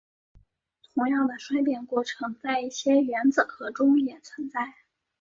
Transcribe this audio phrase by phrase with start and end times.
[0.95, 4.73] 同样的衰变过程在一些原子核中也存在。